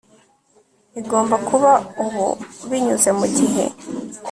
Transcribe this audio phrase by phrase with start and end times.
[0.99, 1.71] Igomba kuba
[2.05, 2.27] ubu
[2.69, 3.63] binyuze mugihe